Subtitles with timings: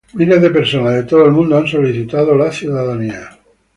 [0.15, 3.37] Miles de personas de todo el mundo han solicitado la ciudadanía.